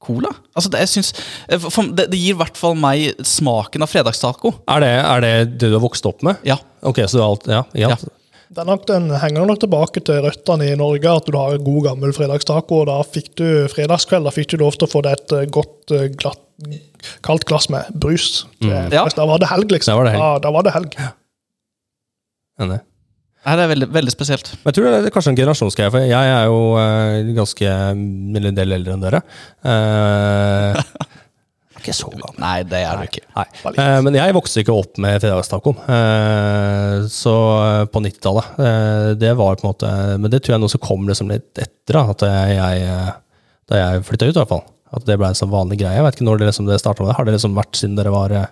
[0.00, 0.30] cola.
[0.56, 1.10] Altså, det, jeg synes,
[1.48, 4.54] eh, for, det, det gir i hvert fall meg smaken av fredagstaco.
[4.70, 6.40] Er det, er det det du har vokst opp med?
[6.46, 6.56] Ja.
[6.86, 7.92] Ok, så du har alt, ja, ja.
[7.92, 8.16] Ja.
[8.50, 11.84] Den, nok, den henger nok tilbake til røttene i Norge, at du har en god
[11.86, 12.80] gammel fredagstaco.
[12.82, 15.50] og Da fikk du fredagskveld da fikk du lov til å få deg et eh,
[15.54, 16.42] godt, eh, glatt,
[17.26, 18.44] kaldt glass med brus.
[18.60, 18.92] Mm.
[18.92, 19.06] Ja.
[19.16, 19.94] Da var det helg, liksom.
[19.94, 20.24] Da var det helg.
[20.24, 20.96] Ja, da var det helg.
[22.60, 22.80] Enig.
[23.40, 24.50] Nei, det er veldig, veldig spesielt.
[24.66, 28.76] Jeg tror det er kanskje en generasjonsgreie, for jeg er jo uh, ganske en del
[28.76, 29.22] eldre enn dere.
[29.64, 30.76] Uh,
[31.80, 32.36] ikke så gammel.
[32.40, 33.22] Nei, det er du ikke.
[33.36, 33.46] Nei.
[33.72, 35.80] Eh, men jeg vokste ikke opp med fredagstacoen.
[35.96, 37.34] Eh, så
[37.92, 38.50] på 90-tallet.
[38.66, 41.32] Eh, det var på en måte Men det tror jeg er noe som kom liksom
[41.32, 42.90] litt etter da, at jeg,
[43.70, 44.64] da jeg flytta ut, i hvert fall.
[44.90, 45.98] At det ble en sånn vanlig greie.
[45.98, 47.16] Jeg vet ikke når det, liksom, det starta med det.
[47.18, 48.48] Har det liksom vært siden dere var eh,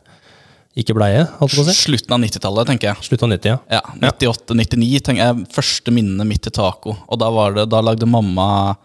[0.78, 1.24] ikke bleie?
[1.50, 1.74] si?
[1.74, 3.08] Slutten av 90-tallet, tenker jeg.
[3.08, 3.80] Slutten av 90, ja.
[3.80, 6.94] Ja, 98-99 tenker jeg første minnet mitt til taco.
[7.08, 8.76] Og da, var det, da lagde mamma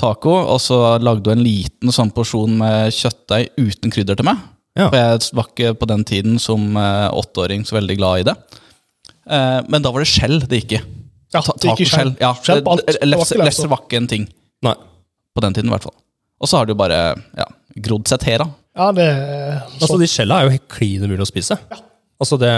[0.00, 4.40] taco, og så lagde hun en liten sånn porsjon med kjøttdeig uten krydder til meg.
[4.74, 4.88] Ja.
[4.88, 8.34] For jeg var ikke på den tiden som eh, åtteåring så veldig glad i det.
[9.30, 10.80] Eh, men da var det skjell det gikk i.
[11.34, 12.14] Ja, det gikk i skjell.
[12.22, 12.32] Ja,
[13.06, 14.26] lefse var ikke en ting
[14.64, 14.74] Nei.
[15.34, 15.96] på den tiden, i hvert fall.
[16.44, 17.00] Og så har det jo bare
[17.40, 17.48] ja,
[17.86, 18.48] grodd seg til, da.
[18.74, 19.08] Ja, det
[19.80, 21.56] Altså, de skjella er jo helt klin umulig å spise.
[21.70, 21.78] Ja.
[22.20, 22.50] Altså, det,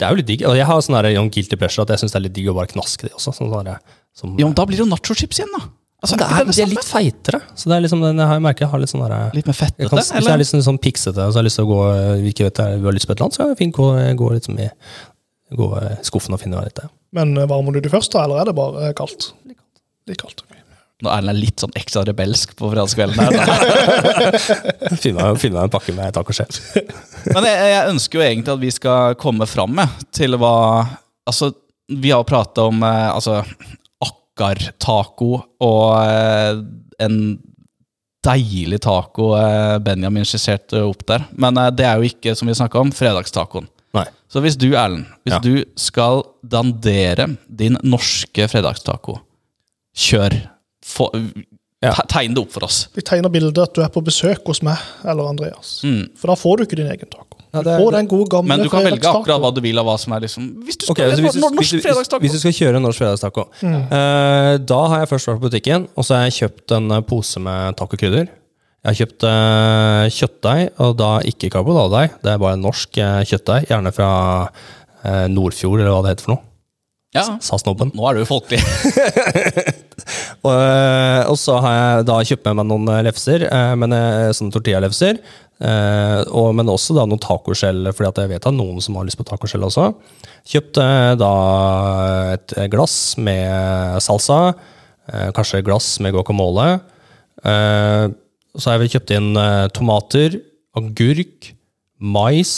[0.00, 0.46] det er jo litt digg.
[0.48, 2.56] Og jeg har sånn young guilty pleasure at jeg syns det er litt digg å
[2.56, 3.34] bare knaske de også.
[3.36, 3.76] Sånn der,
[4.16, 5.68] som, Jo, men da blir det jo nachochips igjen, da.
[6.00, 7.42] Altså, det er, det de er litt feitere.
[7.60, 9.60] Så det er liksom, den jeg merker jeg har litt sånn der, Litt mer jeg
[9.66, 10.32] fettete, kan, Hvis jeg eller?
[10.32, 11.80] er litt sånn, sånn piksete og så har jeg lyst til å gå
[12.22, 13.88] vi ikke vet, vi har lyst på et eller annet, så kan jeg fint gå,
[14.22, 14.70] gå litt sånn i
[15.60, 16.80] gå i skuffen og finne litt.
[17.16, 19.32] Men eh, varmer du det først, da, eller er det bare kaldt?
[20.08, 20.44] Litt kaldt.
[20.46, 20.59] ok.
[21.00, 24.96] Når Erlend er litt sånn ekstra rebelsk på fredagskvelden her.
[25.02, 26.52] Finne finne en pakke med tacoskjell.
[27.34, 30.54] Men jeg, jeg ønsker jo egentlig at vi skal komme fram med til hva
[31.30, 31.52] Altså,
[31.92, 33.40] vi har prata om eh, altså,
[34.02, 35.28] akkar-taco
[35.62, 36.60] og eh,
[37.04, 37.18] en
[38.24, 41.24] deilig taco eh, Benjamin skisserte opp der.
[41.38, 43.68] Men eh, det er jo ikke, som vi snakka om, fredagstacoen.
[43.96, 44.06] Nei.
[44.30, 45.40] Så hvis du, Erlend, hvis Ja.
[45.44, 49.18] du skal dandere din norske fredagstaco,
[49.96, 50.36] kjør.
[50.90, 51.10] Få,
[51.80, 51.94] Ja.
[52.12, 52.82] tegne det opp for oss.
[52.98, 55.78] Jeg tegner bildet at du er på besøk hos meg eller Andreas.
[55.86, 56.10] Mm.
[56.20, 57.40] For da får du ikke din egen taco.
[57.50, 59.88] Ja, det får den gode gamle Men du kan velge akkurat hva du vil av
[59.88, 62.10] hva som er liksom Hvis du skal okay, altså hvis, du, norsk hvis, du, hvis,
[62.22, 66.06] hvis du skal kjøre norsk fredagstaco eh, Da har jeg først vært på butikken, og
[66.06, 68.28] så har jeg kjøpt en eh, pose med tacokrydder.
[68.80, 72.14] Jeg har kjøpt uh, kjøttdeig, og da ikke karbonadedeig.
[72.22, 74.12] Det er bare norsk uh, kjøttdeig, gjerne fra
[75.28, 76.44] Nordfjord, eller hva det heter for noe.
[77.16, 77.92] Ja, Sa snobben.
[77.96, 78.62] nå er du jo folkelig.
[80.40, 83.94] Og, eh, og så har jeg da kjøpt med meg noen eh, lefser, eh, men,
[84.36, 85.22] sånne tortillalefser.
[85.60, 89.18] Og, men også da noen tacoskjell, fordi at jeg vet at noen som har lyst
[89.20, 89.90] på tacoskjell også.
[90.48, 91.32] Kjøpt eh, da
[92.38, 94.54] et glass med salsa,
[95.36, 96.68] kanskje et glass med guacamole.
[97.42, 99.30] Så har jeg kjøpt inn
[99.76, 100.38] tomater,
[100.78, 101.50] agurk,
[102.00, 102.52] mais,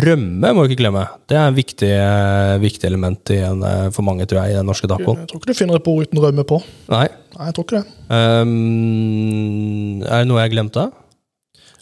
[0.00, 1.02] rømme må vi ikke glemme.
[1.30, 4.58] Det er et viktig, eh, viktig element i en, eh, for mange, tror jeg, i
[4.58, 5.18] den norske tacoen.
[5.22, 6.60] Jeg tror ikke du finner et bord uten rømme på.
[6.92, 7.06] Nei.
[7.38, 7.86] Nei, jeg tror ikke det.
[8.14, 10.86] Um, er det noe jeg glemte?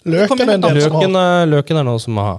[0.09, 1.47] Løken er som Løken, har.
[1.47, 2.39] løken er noe som må ha.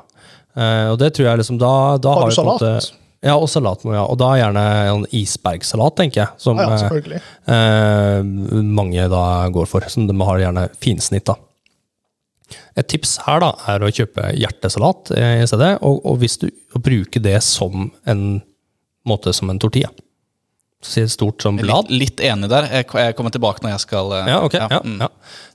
[0.54, 2.62] Uh, og det tror jeg liksom Da, da Har har du salat?
[2.62, 2.92] måte-
[3.24, 4.04] Ja, og salat må vi ha.
[4.12, 6.28] Og da gjerne en isbergsalat, tenker jeg.
[6.38, 7.22] Som Ja, ja, selvfølgelig.
[7.48, 8.22] eh,
[8.62, 9.80] mange da går for.
[9.88, 11.38] Som de har gjerne finsnitt av.
[12.78, 17.24] Et tips her da er å kjøpe hjertesalat i stedet, og, og hvis du bruker
[17.24, 18.26] det som en
[19.08, 19.90] måte som en tortilla.
[20.84, 21.88] Så si stort som blad.
[21.90, 22.68] Litt, litt enig der.
[22.68, 24.58] Jeg, jeg kommer tilbake når jeg skal eh, Ja, ok.
[24.60, 24.98] Ja, mm.
[25.00, 25.10] ja.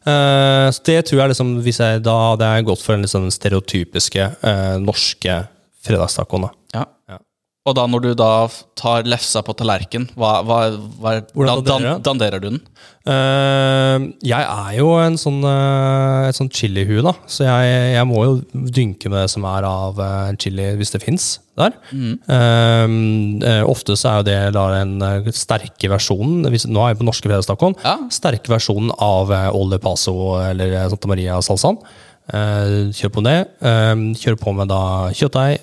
[0.08, 4.30] Uh, det tror jeg liksom, hvis jeg, da hadde jeg gått for den liksom stereotypiske
[4.40, 5.42] uh, norske
[5.84, 6.48] fredagstacoen.
[6.72, 6.86] Ja.
[7.12, 7.20] Ja.
[7.68, 8.32] Og da når du da
[8.78, 10.60] tar lefsa på tallerken, hva, hva,
[11.00, 12.62] hva, Hvordan da, danderer danderer du den?
[13.08, 18.24] Uh, jeg er jo en sånn, uh, et sånn chilihue, da, så jeg, jeg må
[18.26, 21.74] jo dynke med det som er av uh, chili, hvis det fins der.
[22.30, 27.08] Eh, ofte så er jo det da den sterke versjonen hvis, Nå er jeg på
[27.08, 27.76] norske fredagstacoen.
[27.84, 27.96] Ja.
[28.14, 31.80] Sterke versjonen av uh, Olle Paso eller Santa Maria salsaen.
[32.28, 33.38] Eh, kjør på det.
[34.22, 34.82] Kjør på med da
[35.16, 35.62] kjøttdeig.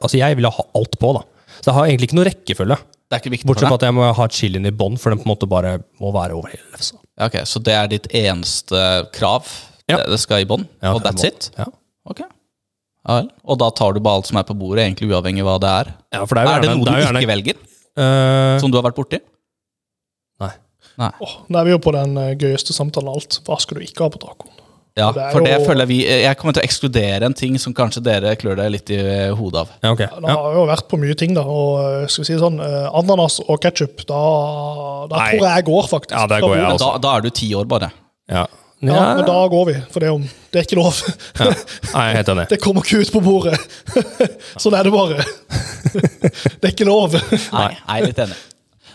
[0.00, 1.24] Altså, jeg vil ha alt på, da.
[1.60, 2.80] Så det har egentlig ikke noe rekkefølge.
[3.10, 5.12] Det er ikke viktig Bortsett for fra at jeg må ha chilien i bånn, for
[5.12, 6.98] den på en måte bare må være over hele lefsa.
[7.18, 8.82] Ja, ok, Så det er ditt eneste
[9.16, 9.48] krav?
[9.90, 9.98] Ja.
[9.98, 10.68] Det, det skal i bånn?
[10.80, 11.50] Ja, og that's it?
[11.58, 11.66] Ja.
[12.08, 12.22] Ok.
[13.08, 13.32] Ja vel.
[13.48, 15.72] Og da tar du bare alt som er på bordet, egentlig uavhengig av hva det
[15.72, 15.92] er?
[16.14, 17.66] Ja, for det er, jo Er det noe du er jo ikke velger,
[17.98, 18.54] Uh...
[18.62, 19.18] som du har vært borti?
[20.40, 20.52] Nei.
[21.00, 21.08] Nei.
[21.26, 23.40] Åh, nå er vi jo på den eh, gøyeste samtalen av alt.
[23.44, 24.59] Hva skal du ikke ha på tacoen?
[25.00, 27.56] Ja, Det er for det jo- føler vi Jeg kommer til å ekskludere en ting
[27.62, 29.74] som kanskje dere klør deg litt i eh, hodet av.
[29.82, 29.98] Ja, ok.
[30.04, 30.36] Det Ja.
[30.36, 31.42] har jo vært på mye ting, da.
[31.42, 34.22] Og eh, skal vi si det sånn, eh, ananas og ketsjup, da,
[35.10, 36.16] da tror jeg jeg går, faktisk.
[36.18, 36.92] Ja, der går jeg også.
[36.92, 37.90] Da, da er du ti år, bare.
[38.30, 38.46] Ja.
[38.82, 40.96] Ja, Ja, men da går vi, for det, er, om, det er ikke lov.
[41.36, 41.44] ja.
[41.44, 42.46] Nei, jeg er helt enig.
[42.54, 43.58] Det kommer ikke ut på bordet.
[44.62, 45.24] sånn er det bare.
[46.60, 47.12] det er ikke lov.
[47.52, 48.38] Nei, jeg er litt enig.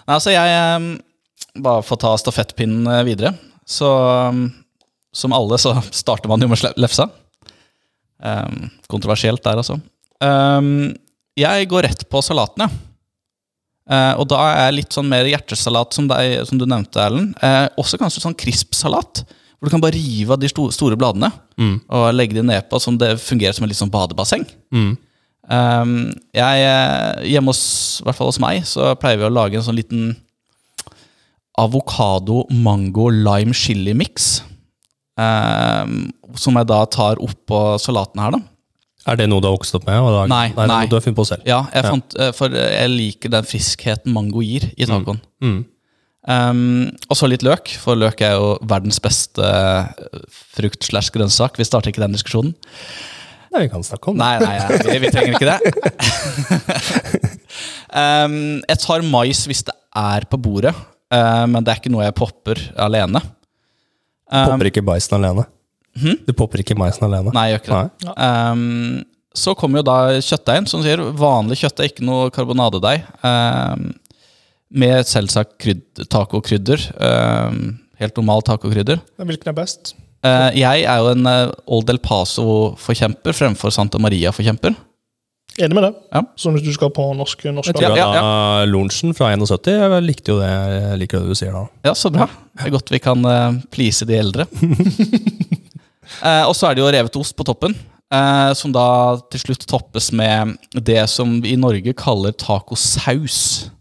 [0.07, 1.01] Nei, altså, jeg
[1.61, 3.29] Bare for å ta stafettpinnen videre.
[3.65, 4.41] Så eh,
[5.15, 7.07] som alle, så starter man jo med lefsa.
[8.19, 9.79] Um, kontroversielt der, altså.
[10.23, 10.91] Um,
[11.39, 12.69] jeg går rett på salatene.
[13.85, 17.35] Eh, og da er jeg litt sånn mer hjertesalat, som, deg, som du nevnte, Erlend.
[17.37, 19.25] Uh, også kanskje sånn krispsalat,
[19.55, 21.29] Hvor du kan bare rive av de sto store bladene
[21.87, 24.43] og legge de nedpå, sånn det fungerer som et litt sånn badebasseng.
[24.75, 24.89] Mm.
[25.47, 25.93] Um,
[26.35, 29.63] jeg, eh, hjemme hos, i hvert fall hos meg, så pleier vi å lage en
[29.65, 30.09] sånn liten
[31.55, 34.41] avokado, mango, lime, chili mix.
[34.43, 34.54] Um,
[35.15, 38.41] som jeg da tar oppå salaten her, da.
[39.05, 40.01] Er det noe du har vokst opp med?
[40.31, 40.83] nei, Nei, er nei.
[40.89, 41.45] du har funnet på selv?
[41.45, 45.19] Ja, jeg fant, eh, for jeg liker den friskheten mango gir i tacoen.
[45.45, 45.59] Mm.
[46.25, 46.61] Um,
[47.05, 50.23] og så litt løk, for løk er jo verdens beste eh,
[50.57, 51.59] frukt slash grønnsak.
[51.61, 52.55] Vi starter ikke den diskusjonen.
[53.53, 54.25] Nei, vi kan snakke om det.
[54.25, 55.59] Nei, nei, nei vi, vi trenger ikke det.
[57.93, 58.39] um,
[58.71, 60.73] jeg tar mais hvis det er på bordet,
[61.13, 63.21] uh, men det er ikke noe jeg popper alene.
[64.31, 65.45] Um, Popper ikke maisen alene?
[66.25, 67.31] Du popper ikke maisen alene?
[67.35, 68.15] Nei, jeg gjør ikke det.
[68.19, 69.03] Um,
[69.35, 73.05] så kommer jo da kjøttdeigen, som sier vanlig kjøttdeig, ikke noe karbonadedeig.
[73.23, 73.93] Um,
[74.75, 76.83] med selvsagt krydd, tacokrydder.
[76.99, 78.99] Um, helt normal tacokrydder.
[79.21, 79.93] Hvilken er best?
[80.25, 84.75] Uh, jeg er jo en uh, Old El Paso-forkjemper fremfor Santa Maria-forkjemper.
[85.55, 85.93] Enig med det.
[86.11, 86.21] Ja.
[86.35, 88.63] Som hvis du skal på norsk, norsk Ja, ja, ja.
[88.67, 90.49] Lorentzen fra 71, jeg likte jo det.
[90.51, 91.63] Jeg liker det du sier da.
[91.87, 92.27] Ja, så bra.
[92.55, 94.47] Det er godt vi kan uh, please de eldre.
[94.51, 97.77] uh, og så er det jo revet ost på toppen,
[98.11, 103.71] uh, som da til slutt toppes med det som vi i Norge kaller tacosaus.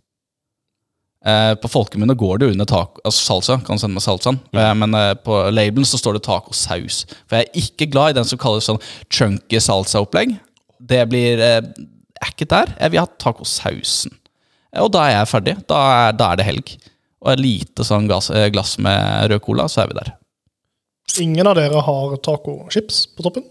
[1.26, 4.92] Uh, på folkemunne går det under taco, altså salsa, kan sende meg salsaen, eh, men
[5.24, 7.06] på labelen så står det tacosaus.
[7.24, 10.36] For jeg er ikke glad i den som kalles sånn chunky salsa-opplegg.
[10.84, 12.74] Det blir eh, Jeg er ikke der.
[12.80, 14.12] Jeg vil ha tacosausen.
[14.74, 15.56] Eh, Og da er jeg ferdig.
[15.70, 16.74] Da er, da er det helg.
[17.24, 20.10] og et lite sånn glass, eh, glass med rød cola, så er vi der.
[21.22, 23.44] Ingen av dere har tacochips på toppen?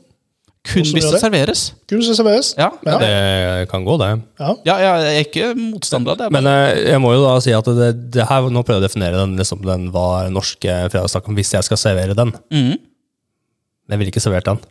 [0.63, 1.62] Kun hvis det serveres.
[1.89, 2.52] Kun hvis det serveres?
[2.56, 3.00] Ja, Ja.
[3.02, 4.12] Det kan gå, det.
[4.39, 4.52] Ja.
[4.69, 6.30] ja, jeg er ikke motstander av det.
[6.32, 8.88] Men eh, jeg må jo da si at det, det her, nå prøver jeg å
[8.88, 12.32] definere den, liksom, den var norske fredagstacoen hvis jeg skal servere den.
[12.54, 12.78] Mm.
[12.78, 14.62] Men jeg ville ikke servert den.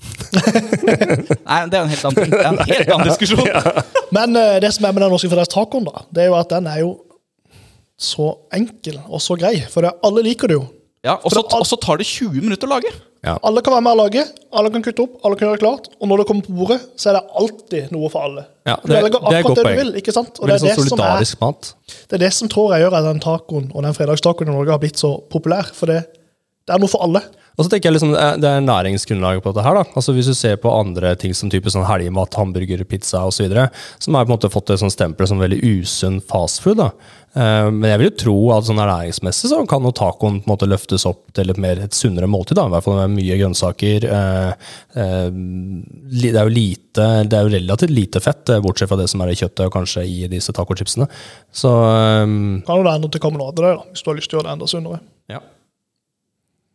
[1.48, 3.46] Nei, det er en helt annen, det er en helt annen diskusjon.
[4.14, 6.68] Men uh, det som er med den norske fredagstacoen, da, det er jo at den
[6.70, 6.92] er jo
[8.00, 9.58] så enkel og så grei.
[9.70, 10.64] For det, alle liker det jo.
[11.04, 12.92] Ja, og så og så tar det 20 minutter å lage.
[13.20, 14.22] Alle kan være med å lage,
[14.56, 15.88] alle kan kutte opp, alle kan gjøre det klart.
[16.00, 18.46] Og når det kommer på bordet, så er det alltid noe for alle.
[18.68, 19.92] Ja, du det- velger er akkurat det, det du vil.
[20.00, 20.40] ikke sant?
[20.40, 21.54] Og det er sånn det, som er,
[22.08, 24.70] det er det som tror jeg gjør at den tacoen og den fredagstacoen i Norge
[24.72, 25.68] har blitt så populær.
[25.76, 26.06] For det,
[26.66, 27.22] det er noe for alle.
[27.60, 29.74] Og så tenker jeg liksom, eh, Det er næringsgrunnlaget på dette her.
[29.74, 29.84] da.
[29.94, 33.52] Altså Hvis du ser på andre ting som type sånn helgemat, hamburger, pizza osv.,
[33.98, 36.78] som har på en måte fått et sånt stempel som veldig usunn fastfood.
[36.78, 36.90] da.
[37.36, 40.56] Eh, Men jeg vil jo tro at sånn ernæringsmessig så kan jo tacoen på en
[40.56, 42.54] måte løftes opp til et mer et sunnere måltid.
[42.54, 44.04] da, I hvert fall med mye grønnsaker.
[44.04, 49.20] eh, Det er jo lite, det er jo relativt lite fett, bortsett fra det som
[49.20, 51.08] er i kjøttet og kanskje i disse tacochipsene.
[51.52, 51.68] Så
[52.22, 54.40] um, Kan jo det til å noe det, da, hvis du har lyst til å
[54.40, 55.00] gjøre det enda sunnere.
[55.28, 55.40] ja.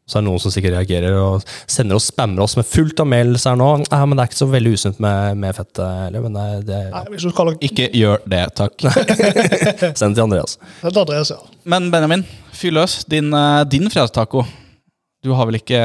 [0.05, 3.07] Så er det noen som sikkert reagerer og sender og spammer oss med fullt av
[3.09, 3.69] mails her nå.
[3.81, 5.79] Nei, men det er ikke så veldig usunt med, med fett.
[5.81, 8.85] Eller, men det, det, Nei, kaller det Ikke gjør det, takk.
[9.99, 10.59] Send til Andreas.
[10.83, 11.39] Det er Andreas, ja.
[11.73, 12.21] Men Benjamin,
[12.53, 12.99] fyr løs.
[13.09, 14.43] Din, eh, din fredagstaco.
[15.25, 15.79] Du har vel ikke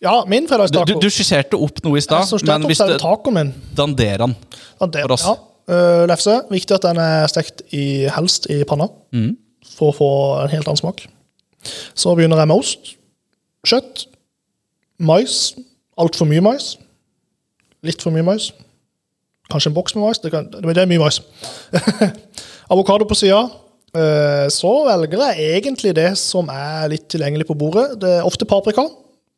[0.00, 0.88] Ja, min fredagstaco.
[0.88, 3.44] du, du skisserte opp noe i stad, men hvis så er du det
[3.76, 4.32] danderer den
[4.80, 5.26] Ja, For oss.
[5.28, 5.36] Ja.
[5.66, 6.38] Uh, lefse.
[6.48, 9.28] Viktig at den er stekt i, helst i panna, mm.
[9.74, 10.10] for å få
[10.46, 11.04] en helt annen smak.
[11.94, 12.94] Så begynner jeg med ost,
[13.66, 14.06] kjøtt,
[14.98, 15.54] mais.
[15.96, 16.74] Altfor mye mais.
[17.86, 18.50] Litt for mye mais.
[19.52, 20.20] Kanskje en boks med mais.
[20.20, 21.22] Det, kan, det er mye mais.
[22.72, 23.46] Avokado på sida.
[24.52, 27.94] Så velger jeg egentlig det som er litt tilgjengelig på bordet.
[28.02, 28.84] Det er ofte paprika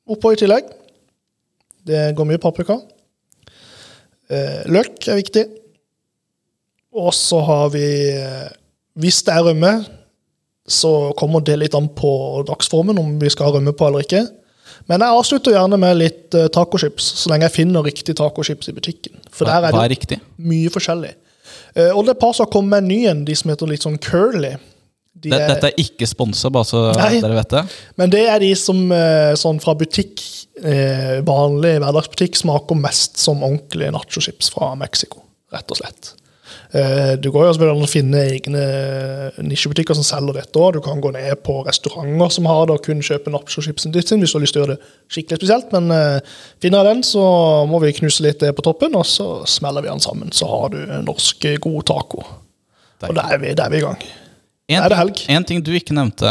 [0.08, 0.66] oppå i tillegg.
[1.88, 2.78] Det går mye paprika.
[4.28, 5.44] Eh, Løk er viktig.
[6.98, 8.48] Og så har vi eh,
[8.98, 9.72] Hvis det er rømme,
[10.68, 12.10] så kommer det litt an på
[12.48, 14.22] dagsformen om vi skal rømme på eller ikke.
[14.88, 18.74] Men jeg avslutter gjerne med litt uh, tacochips, så lenge jeg finner riktig tacochips i
[18.76, 19.18] butikken.
[19.34, 20.18] For der er det er riktig?
[20.40, 21.10] mye forskjellig.
[21.76, 23.52] Uh, og det er et par som har kommet med en ny en, de som
[23.52, 24.54] heter litt sånn curly.
[25.18, 27.18] De Det, er- dette er ikke sponsa, bare så Nei.
[27.20, 27.64] dere vet det.
[27.98, 30.22] men det er de som uh, sånn fra butikk,
[31.22, 35.20] vanlig hverdagsbutikk, smaker mest som ordentlige nachochips fra Mexico,
[35.54, 36.08] rett og slett.
[36.74, 38.62] Eh, Du går jo selvfølgelig an å finne egne
[39.40, 40.74] nisjebutikker som selger dette òg.
[40.76, 44.20] Du kan gå ned på restauranter som har det, og kun kjøpe nachochipsen ditt sin
[44.20, 45.72] hvis du har lyst til å gjøre det skikkelig spesielt.
[45.72, 46.20] Men eh,
[46.60, 47.24] finner jeg den, så
[47.70, 50.32] må vi knuse litt det på toppen, og så smeller vi den sammen.
[50.36, 52.24] Så har du norsk eh, god taco.
[53.08, 54.00] Og da er vi, da er vi i gang.
[54.68, 55.20] En, Er det helg?
[55.32, 56.28] en ting du ikke nevnte,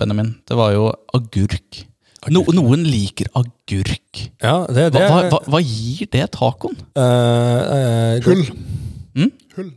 [0.00, 1.84] Benjamin, det var jo agurk.
[2.32, 4.24] No, noen liker agurk.
[4.42, 6.74] Ja, det, det hva, hva, hva gir det tacoen?
[6.98, 8.42] Uh, uh, Hull.
[9.16, 9.32] Mm?
[9.56, 9.72] Hull.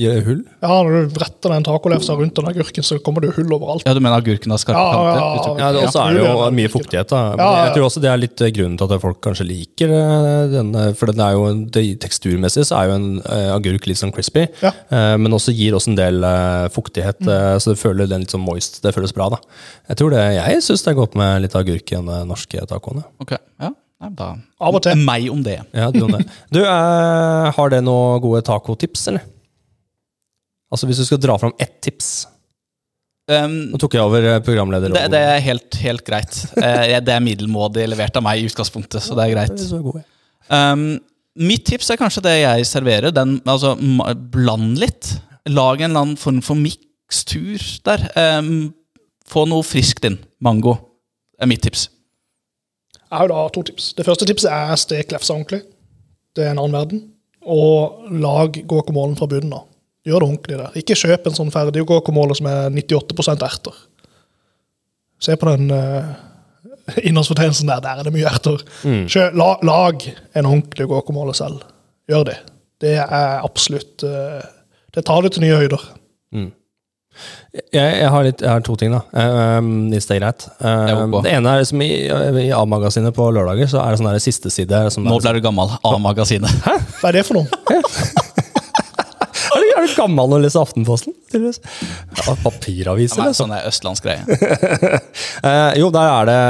[0.00, 0.38] Gir det hull?
[0.62, 3.82] Ja, når du bretter den tacolefsa rundt den agurken, så kommer det hull overalt.
[3.84, 5.58] Ja, Du mener agurken har skarpe Ja, ja, kanter?
[5.58, 5.66] ja.
[5.66, 7.08] Ja, det, også er det jo mye fuktighet.
[7.10, 7.18] da.
[7.34, 7.64] Men Ja, ja, ja.
[7.66, 10.46] Jeg tror også det er litt eh, grunnen til at folk kanskje liker denne.
[10.54, 10.70] den.
[10.86, 11.42] eh, For den er jo,
[11.74, 14.72] det, teksturmessig så er jo en eh, agurk litt sånn crispy, Ja.
[14.90, 16.22] eh, men også gir også en del
[16.70, 18.80] fuktighet, eh, så det føler den litt sånn moist.
[18.80, 19.42] Det føles bra, da.
[19.90, 23.04] Jeg tror det, jeg syns det er godt med litt agurk i den norske tacoen.
[23.20, 23.74] Okay, Ok, ja.
[24.00, 24.30] Nei, da.
[24.64, 24.96] Av og til.
[25.04, 25.58] Meg om det.
[25.76, 26.24] Ja, du, om det.
[26.54, 29.26] du eh, har det noen gode tacotips, eller?
[30.70, 32.12] Altså Hvis du skal dra fram ett tips
[33.30, 34.90] Um, Nå tok jeg over eh, programleder.
[34.90, 36.34] det, det er helt, helt greit.
[36.58, 39.60] Eh, det er middelmådig levert av meg i utgangspunktet, så det er greit.
[39.62, 40.72] Så god, ja.
[40.72, 40.82] Um,
[41.38, 43.14] mitt tips er kanskje det jeg serverer.
[43.14, 45.12] Den, altså, ma- bland litt.
[45.46, 48.08] Lag en eller annen form for mikstur der.
[48.40, 48.72] Um,
[49.30, 50.18] få noe friskt inn.
[50.42, 50.74] Mango
[51.38, 51.86] er mitt tips.
[53.10, 53.90] Jeg har da to tips.
[53.98, 55.64] Det første tipset er stek lefsa ordentlig.
[56.36, 57.02] Det er en annen verden.
[57.42, 59.66] Og lag guacamolen fra bunnen av.
[60.06, 60.76] Gjør det ordentlig der.
[60.80, 63.80] Ikke kjøp en sånn ferdig guacamole som er 98 erter.
[65.20, 66.14] Se på den uh,
[67.08, 67.82] innholdsfortegnelsen der.
[67.84, 68.62] Der er det mye erter.
[68.84, 71.66] Kjø, la, lag en ordentlig guacamole selv.
[72.10, 72.38] Gjør det.
[72.80, 74.40] Det er absolutt uh,
[74.94, 75.90] Det tar det til nye høyder.
[77.50, 79.00] Jeg, jeg, har litt, jeg har to ting, da.
[79.58, 80.46] Um, hvis det er greit.
[80.62, 81.90] Um, det ene er liksom i,
[82.46, 85.42] i A-magasinet på lørdager så er det sånn der siste side som Nå ble du
[85.44, 85.74] gammel.
[85.86, 86.62] A-magasinet.
[87.00, 87.46] Hva er det for noe?
[89.50, 91.16] er, du, er du gammel og leser Aftenposten?
[91.34, 93.32] Ja, papiraviser, eller?
[93.32, 93.50] liksom.
[93.50, 94.22] sånn er østlandsgreie.
[95.40, 96.40] Eh, jo, der er det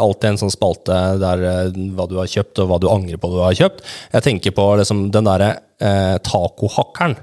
[0.00, 3.30] alltid en sånn spalte der eh, hva du har kjøpt, og hva du angrer på
[3.30, 3.84] du har kjøpt.
[4.16, 7.14] Jeg tenker på liksom den derre eh, tacohakkeren.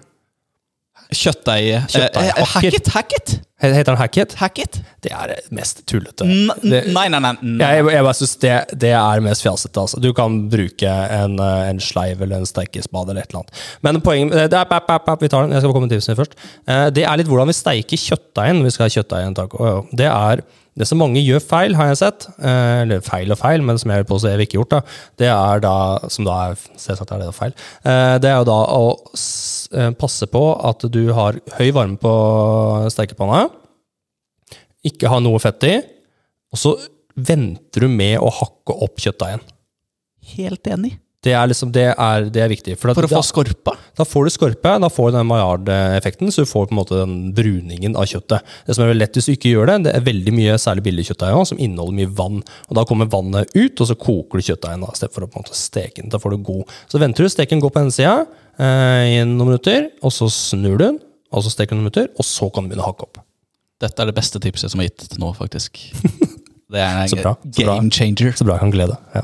[1.14, 2.32] Kjøttdeig eh, Kjøttdeig.
[2.38, 2.88] eh, Hacket?
[2.94, 3.34] Hacket?
[3.64, 4.34] Heter den hacket?
[4.38, 4.76] Hacket?
[5.02, 6.26] Det er det mest tullete.
[6.28, 7.32] N Det- nei, nei, nei.
[7.42, 7.70] nei.
[7.78, 8.52] Jeg, jeg bare synes det,
[8.84, 9.82] det er mest fjasete.
[9.82, 10.02] Altså.
[10.04, 13.64] Du kan bruke en, eh, en sleiv eller en steikespade eller et eller annet.
[13.82, 15.52] Men poenget det er, Vi tar den.
[15.56, 16.36] Jeg skal komme til tipsene først.
[16.68, 18.64] Eh, Det er litt hvordan vi steiker kjøttdeigen.
[18.64, 19.88] Vi skal ha kjøttdeig i en taco.
[19.96, 20.44] Det er
[20.78, 22.28] det som mange gjør feil, har jeg sett.
[22.38, 24.76] Eh, Eller feil og feil, men som jeg vil påstå jeg ikke gjort.
[24.76, 24.82] da,
[25.18, 25.76] Det er da,
[26.14, 28.84] som da er selvsagt er det feil, eh, det er jo da å
[29.74, 32.14] eh, passe på at du har høy varme på
[32.94, 33.48] stekepanna,
[34.86, 35.76] ikke ha noe fett i,
[36.54, 36.78] og så
[37.18, 39.42] venter du med å hakke opp kjøttdeigen.
[40.38, 40.98] Helt enig.
[41.26, 42.76] Det er, liksom, det er, det er viktig.
[42.78, 43.72] For, at For å da, få skorpa.
[43.98, 47.00] da får du skorpe, da får du den Maillard-effekten, så du får på en måte
[47.00, 48.46] den bruningen av kjøttet.
[48.68, 50.84] Det som er veldig lett hvis du ikke gjør det, det er veldig mye, særlig
[50.86, 52.38] billig kjøttdeig som inneholder mye vann.
[52.70, 55.48] Og Da kommer vannet ut, og så koker du kjøttdeigen istedenfor for å på en
[55.48, 56.12] måte steke den.
[56.14, 56.76] Da får du god.
[56.94, 58.14] Så venter du, steken går på denne sida
[58.62, 61.00] eh, i noen minutter, og så snur du den,
[61.34, 63.24] og så steker du noen minutter, og så kan du begynne å hakke opp.
[63.82, 65.82] Dette er det beste tipset som er gitt til nå, faktisk.
[66.72, 67.76] Det er Så en bra, så bra.
[67.80, 68.34] game changer.
[68.36, 68.96] Så bra jeg kan glede.
[69.16, 69.22] Ja.